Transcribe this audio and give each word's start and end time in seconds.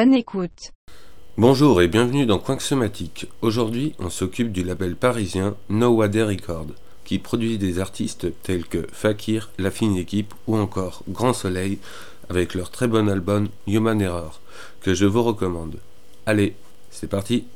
Bonne 0.00 0.14
écoute. 0.14 0.70
Bonjour 1.36 1.82
et 1.82 1.88
bienvenue 1.88 2.24
dans 2.24 2.40
Somatique. 2.60 3.26
Aujourd'hui, 3.42 3.96
on 3.98 4.10
s'occupe 4.10 4.52
du 4.52 4.62
label 4.62 4.94
parisien 4.94 5.56
No 5.70 5.88
Wade 5.88 6.14
Record, 6.14 6.68
qui 7.04 7.18
produit 7.18 7.58
des 7.58 7.80
artistes 7.80 8.28
tels 8.44 8.64
que 8.64 8.86
Fakir, 8.92 9.50
La 9.58 9.72
Fine 9.72 9.96
Équipe 9.96 10.34
ou 10.46 10.56
encore 10.56 11.02
Grand 11.08 11.32
Soleil, 11.32 11.80
avec 12.28 12.54
leur 12.54 12.70
très 12.70 12.86
bon 12.86 13.08
album 13.08 13.48
Human 13.66 14.00
Error, 14.00 14.40
que 14.82 14.94
je 14.94 15.04
vous 15.04 15.24
recommande. 15.24 15.80
Allez, 16.26 16.54
c'est 16.92 17.10
parti 17.10 17.46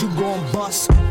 you 0.00 0.08
gon' 0.10 0.40
bust? 0.52 1.01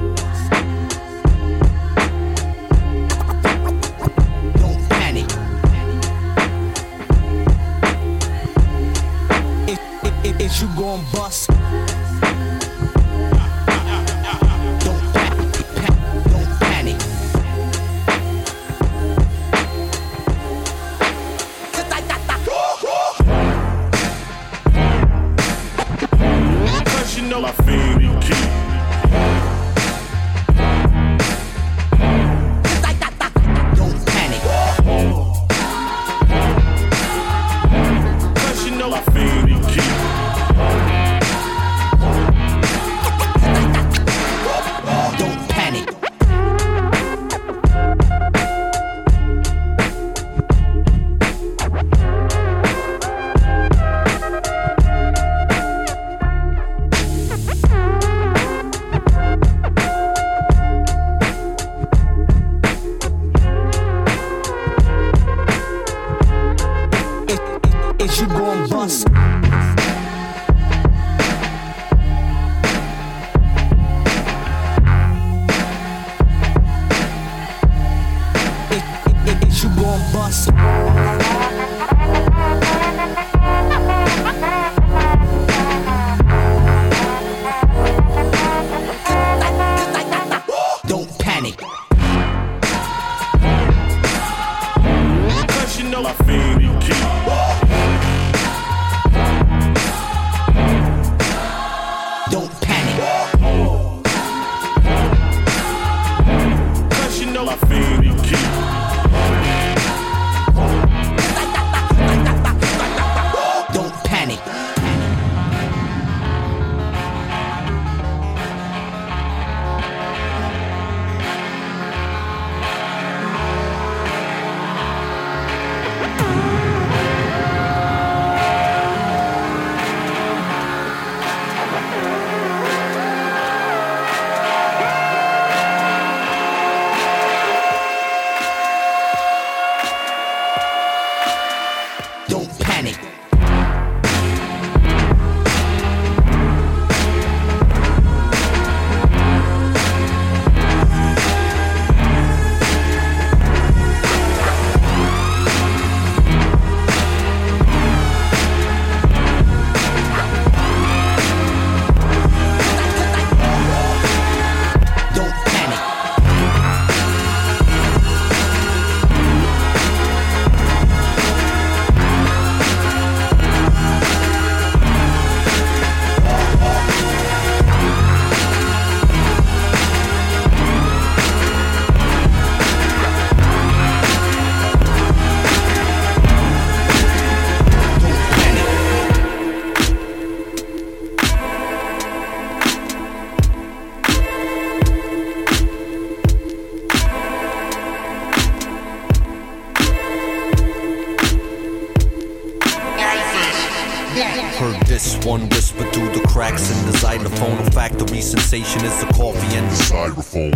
Sensation 208.52 208.84
is 208.84 209.00
the 209.00 209.06
coffee 209.14 209.56
and 209.56 209.66
the 209.72 209.76
styrofoam. 209.76 210.52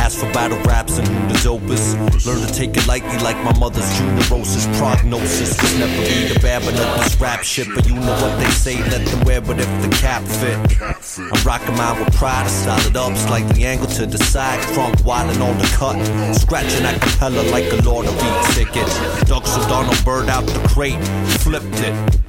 Ask 0.00 0.20
for 0.20 0.32
battle 0.32 0.56
raps 0.60 0.96
and 0.96 1.06
the 1.28 1.34
dopest. 1.44 2.24
Learn 2.24 2.40
to 2.46 2.50
take 2.54 2.74
it 2.74 2.86
lightly 2.86 3.18
like 3.18 3.36
my 3.44 3.52
mother's 3.58 3.84
tuberosis. 3.92 4.64
Prognosis 4.78 5.60
was 5.60 5.78
never 5.78 6.00
be 6.00 6.32
the 6.32 6.40
bad, 6.40 6.62
but 6.64 6.72
of 6.80 7.04
this 7.04 7.20
rap 7.20 7.42
shit. 7.42 7.68
But 7.74 7.86
you 7.86 7.92
know 7.92 8.16
what 8.22 8.40
they 8.40 8.48
say, 8.48 8.82
let 8.88 9.04
them 9.06 9.22
wear, 9.26 9.42
but 9.42 9.60
if 9.60 9.68
the 9.82 9.94
cap 10.00 10.22
fit. 10.22 10.56
I'm 11.20 11.44
rocking 11.44 11.76
mine 11.76 12.02
with 12.02 12.14
pride, 12.14 12.46
I 12.46 12.48
style 12.48 12.86
it 12.86 12.96
up, 12.96 13.14
slightly 13.14 13.66
angled 13.66 13.90
to 14.00 14.06
the 14.06 14.16
side. 14.16 14.58
Crunk 14.72 15.02
wildin' 15.02 15.42
on 15.42 15.58
the 15.58 15.68
cut. 15.76 16.00
Scratching 16.34 16.86
a 16.86 16.98
cappella 17.00 17.42
like 17.50 17.70
a 17.70 17.82
Lord 17.84 18.06
of 18.06 18.16
lottery 18.16 18.64
ticket. 18.64 18.88
Dug 19.28 19.46
so 19.46 19.60
Donald 19.68 20.02
Byrd 20.06 20.30
out 20.30 20.46
the 20.46 20.66
crate, 20.66 21.04
flipped 21.44 21.80
it. 21.80 22.19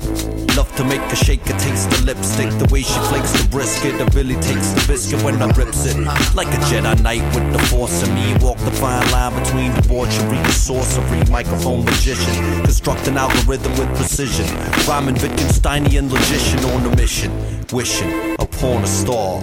Love 0.58 0.76
to 0.76 0.84
make 0.84 1.00
a 1.00 1.16
shake, 1.16 1.46
shaker 1.46 1.58
taste 1.60 1.90
the 1.90 2.04
lipstick. 2.04 2.50
The 2.60 2.68
way 2.74 2.82
she 2.82 3.00
flakes 3.08 3.32
the 3.32 3.48
brisket. 3.50 3.98
The 3.98 4.06
really 4.18 4.36
takes 4.36 4.68
the 4.72 4.84
biscuit 4.86 5.24
when 5.24 5.42
I 5.42 5.48
rips 5.52 5.86
it. 5.86 5.98
Like 6.36 6.50
a 6.50 6.60
Jedi 6.68 7.02
Knight 7.02 7.24
with 7.34 7.54
the 7.54 7.60
force 7.68 8.04
of 8.04 8.14
me. 8.14 8.36
Walk 8.42 8.58
the 8.58 8.72
fine 8.72 9.10
line 9.12 9.34
between 9.42 9.74
debauchery 9.76 10.38
and 10.38 10.54
sorcery. 10.54 11.24
Microphone 11.32 11.86
magician. 11.86 12.36
Construct 12.64 13.08
an 13.08 13.18
algorithm 13.18 13.72
with 13.80 13.96
precision. 13.96 14.46
Rhyming 14.88 15.16
Wittgensteinian 15.16 16.12
logician 16.12 16.60
on 16.72 16.86
a 16.92 16.96
mission. 16.98 17.32
Wishing 17.72 18.36
upon 18.40 18.84
a 18.84 18.88
star. 18.88 19.42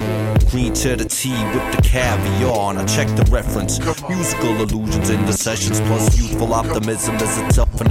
Green 0.51 0.75
to 0.75 0.95
the 0.95 1.07
T 1.07 1.31
with 1.55 1.77
the 1.77 1.83
caviar. 1.83 2.71
And 2.71 2.81
I 2.81 2.85
check 2.85 3.09
the 3.17 3.25
reference. 3.31 3.79
Musical 4.09 4.61
illusions 4.61 5.09
in 5.09 5.25
the 5.25 5.33
sessions. 5.33 5.81
Plus 5.81 6.19
youthful 6.19 6.53
optimism 6.53 7.15
is 7.17 7.39
a 7.39 7.49
tough 7.49 7.81
of 7.81 7.89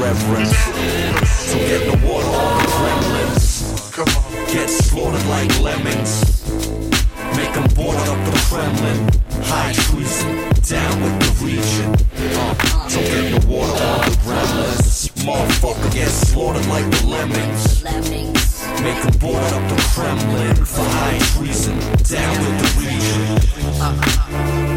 reverence. 0.00 0.56
So 1.48 1.58
get 1.58 1.82
the 1.90 1.96
water 2.06 2.26
on 2.26 2.58
the 2.58 2.68
gremlins. 2.76 4.52
Get 4.52 4.68
slaughtered 4.68 5.26
like 5.26 5.50
lemons. 5.60 6.44
Make 7.36 7.52
them 7.54 7.68
board 7.74 7.96
up 7.96 8.18
the 8.24 8.32
Kremlin. 8.48 9.08
High 9.44 9.72
treason, 9.72 10.36
down 10.62 11.00
with 11.02 11.16
the 11.20 11.30
region. 11.44 11.94
Uh, 12.36 12.88
so 12.88 13.00
get 13.00 13.40
the 13.40 13.46
water 13.46 13.72
on 13.72 14.00
the 14.10 14.16
gremlins. 14.24 15.08
Motherfucker 15.24 15.92
get 15.92 16.08
slaughtered 16.08 16.66
like 16.66 16.88
the 16.90 17.06
lemons. 17.06 17.84
Make 18.82 19.02
them 19.02 19.18
board 19.18 19.42
up 19.52 19.64
the 19.70 19.76
Kremlin 19.94 20.56
for 20.64 20.84
high 20.84 21.18
treason, 21.34 21.78
down 22.04 22.34
with 22.42 22.56
the 22.60 22.68
region. 22.80 23.46
Y'all 23.78 24.75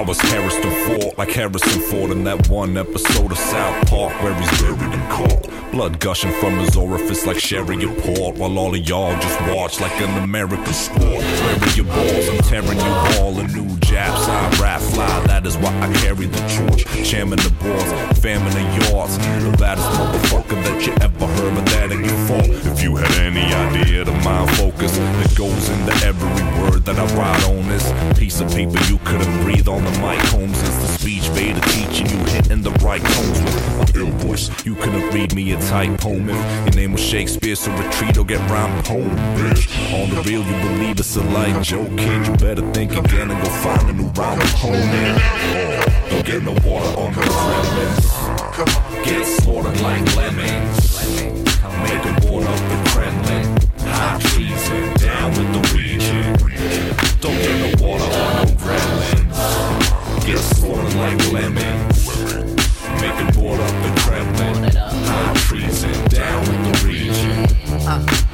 I 0.00 0.02
was 0.02 0.18
Harrison 0.18 0.70
Ford, 0.86 1.18
like 1.18 1.28
Harrison 1.28 1.82
Ford 1.82 2.10
in 2.10 2.24
that 2.24 2.48
one 2.48 2.78
episode 2.78 3.32
of 3.32 3.36
South 3.36 3.86
Park 3.86 4.10
where 4.22 4.32
he's 4.32 4.62
buried 4.62 4.94
in 4.94 5.08
caught. 5.10 5.72
Blood 5.72 6.00
gushing 6.00 6.32
from 6.40 6.58
his 6.58 6.74
orifice 6.74 7.26
like 7.26 7.38
sherry 7.38 7.84
or 7.84 7.94
port, 8.00 8.38
while 8.38 8.58
all 8.58 8.74
of 8.74 8.80
y'all 8.88 9.12
just 9.20 9.38
watch 9.54 9.78
like 9.78 9.92
an 10.00 10.24
American 10.24 10.72
sport. 10.72 11.02
Wearing 11.04 11.76
your 11.76 11.84
balls, 11.84 12.28
I'm 12.30 12.38
tearing 12.38 12.78
you 12.78 13.20
all 13.20 13.38
a 13.40 13.46
new 13.48 13.79
japs. 14.00 14.28
I 14.28 14.62
rap 14.62 14.80
fly, 14.80 15.26
that 15.26 15.46
is 15.46 15.56
why 15.56 15.72
I 15.80 15.92
carry 16.00 16.26
the 16.26 16.40
torch. 16.56 16.84
Chairman 17.08 17.38
the 17.38 17.52
boss, 17.60 18.18
famine 18.18 18.48
of 18.48 18.68
yours. 18.78 19.18
The 19.18 19.56
baddest 19.58 19.88
motherfucker 19.98 20.58
that 20.64 20.86
you 20.86 20.92
ever 21.00 21.26
heard, 21.26 21.54
but 21.54 21.66
that 21.72 21.92
ain't 21.92 22.04
your 22.04 22.20
fault. 22.26 22.48
If 22.72 22.82
you 22.82 22.96
had 22.96 23.12
any 23.20 23.44
idea 23.52 24.04
the 24.04 24.12
mind 24.24 24.50
focus 24.56 24.96
that 24.96 25.34
goes 25.36 25.68
into 25.68 25.92
every 26.06 26.44
word 26.60 26.84
that 26.84 26.98
I 26.98 27.06
write 27.16 27.44
on 27.48 27.68
this 27.68 27.86
piece 28.18 28.40
of 28.40 28.48
paper, 28.50 28.78
you 28.88 28.98
couldn't 29.04 29.42
breathe 29.42 29.68
on 29.68 29.84
the 29.84 29.90
mic. 30.00 30.20
Holmes 30.32 30.60
is 30.62 30.76
the 30.82 30.88
speech 30.98 31.26
beta 31.34 31.60
teaching 31.72 32.08
you 32.08 32.24
hitting 32.26 32.62
the 32.62 32.72
right 32.84 33.02
tones 33.02 33.40
with 33.42 33.78
my 33.78 34.00
ill 34.00 34.12
voice. 34.24 34.48
You 34.64 34.74
couldn't 34.76 35.12
read 35.12 35.34
me 35.34 35.52
a 35.52 35.60
tight 35.60 36.00
poem 36.00 36.28
if 36.28 36.36
your 36.66 36.74
name 36.74 36.92
was 36.92 37.02
Shakespeare, 37.02 37.56
so 37.56 37.70
retreat 37.76 38.16
or 38.16 38.24
get 38.24 38.40
rhyme 38.50 38.82
poem, 38.84 39.10
bitch. 39.36 39.68
On 39.92 40.08
the 40.10 40.22
real, 40.22 40.42
you 40.42 40.56
believe 40.68 40.98
it's 41.00 41.16
a 41.16 41.22
light 41.22 41.62
joke, 41.62 41.90
kid. 41.96 42.26
You 42.26 42.34
better 42.36 42.64
think 42.72 42.92
again 42.92 43.30
and 43.30 43.42
go 43.42 43.50
find 43.50 43.89
a 43.90 43.92
new 43.92 44.08
rhyme 44.10 44.40
opponent. 44.40 45.20
Oh, 45.20 46.08
don't 46.10 46.24
get 46.24 46.42
no 46.42 46.52
water 46.64 46.92
on 47.00 47.12
the 47.12 47.20
gremlins. 47.20 49.04
Get 49.04 49.26
slaughtered 49.26 49.80
like 49.80 50.16
lemmings. 50.16 50.78
Make 51.82 52.04
a 52.04 52.20
board 52.20 52.46
up 52.46 52.60
the 52.70 52.90
Kremlin. 52.90 53.58
High 53.80 54.18
treason, 54.20 54.94
down 54.94 55.30
with 55.30 55.50
the 55.56 55.62
region. 55.76 56.36
Don't 57.20 57.38
get 57.42 57.56
no 57.58 57.86
water 57.86 58.04
on 58.04 58.46
no 58.46 58.52
gremlins. 58.62 60.26
Get 60.26 60.38
slaughtered 60.38 60.94
like 60.94 61.32
lemons. 61.32 62.06
Make 63.00 63.18
a 63.18 63.32
board 63.38 63.60
up 63.60 63.74
the 63.82 63.90
Kremlin. 64.02 64.70
High 64.76 65.34
treason, 65.34 66.08
down 66.08 66.40
with 66.40 66.60
the 66.66 66.86
region. 66.86 68.29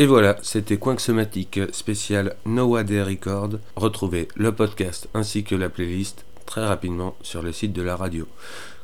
Et 0.00 0.06
voilà, 0.06 0.38
c'était 0.40 0.78
Quinxomatic 0.78 1.60
spécial 1.72 2.34
No 2.46 2.82
Day 2.82 3.02
Record. 3.02 3.58
Retrouvez 3.76 4.28
le 4.34 4.50
podcast 4.50 5.10
ainsi 5.12 5.44
que 5.44 5.54
la 5.54 5.68
playlist 5.68 6.24
très 6.46 6.66
rapidement 6.66 7.14
sur 7.20 7.42
le 7.42 7.52
site 7.52 7.74
de 7.74 7.82
la 7.82 7.96
radio. 7.96 8.26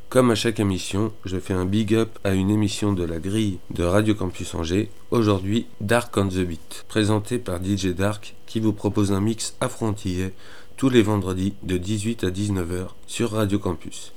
Comme 0.09 0.29
à 0.29 0.35
chaque 0.35 0.59
émission, 0.59 1.11
je 1.25 1.39
fais 1.39 1.55
un 1.55 1.65
big 1.65 1.95
up 1.95 2.19
à 2.23 2.35
une 2.35 2.51
émission 2.51 2.93
de 2.93 3.03
la 3.03 3.17
grille 3.17 3.57
de 3.71 3.83
Radio 3.83 4.13
Campus 4.13 4.53
Angers, 4.53 4.91
aujourd'hui 5.09 5.65
Dark 5.81 6.15
on 6.17 6.27
the 6.27 6.37
Beat, 6.41 6.85
présenté 6.87 7.39
par 7.39 7.63
DJ 7.63 7.95
Dark 7.95 8.35
qui 8.45 8.59
vous 8.59 8.73
propose 8.73 9.11
un 9.11 9.19
mix 9.19 9.55
affrontillé 9.59 10.33
tous 10.75 10.89
les 10.89 11.01
vendredis 11.01 11.55
de 11.63 11.77
18 11.77 12.25
à 12.25 12.29
19h 12.29 12.89
sur 13.07 13.31
Radio 13.31 13.57
Campus. 13.57 14.13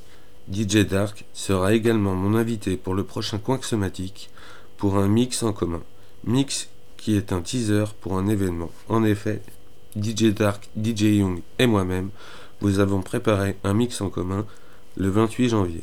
DJ 0.53 0.85
Dark 0.85 1.25
sera 1.33 1.73
également 1.73 2.15
mon 2.15 2.37
invité 2.37 2.77
pour 2.77 2.93
le 2.93 3.05
prochain 3.05 3.39
Quinxomatic 3.39 4.29
pour 4.77 4.99
un 4.99 5.09
mix 5.09 5.43
en 5.43 5.55
commun. 5.55 5.81
Mix 6.25 6.69
qui 7.01 7.17
est 7.17 7.33
un 7.33 7.41
teaser 7.41 7.87
pour 8.01 8.19
un 8.19 8.29
événement. 8.29 8.71
En 8.89 9.03
effet, 9.05 9.43
DJ 10.01 10.35
Dark, 10.35 10.69
DJ 10.81 11.17
Young 11.19 11.41
et 11.59 11.67
moi-même 11.67 12.11
vous 12.61 12.79
avons 12.79 13.01
préparé 13.01 13.57
un 13.65 13.75
mix 13.75 14.01
en 14.03 14.11
commun 14.11 14.47
le 14.97 15.09
28 15.09 15.49
janvier, 15.49 15.83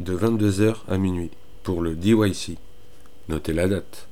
de 0.00 0.16
22h 0.16 0.76
à 0.88 0.98
minuit, 0.98 1.30
pour 1.62 1.80
le 1.80 1.94
DYC. 1.94 2.58
Notez 3.28 3.52
la 3.52 3.68
date. 3.68 4.06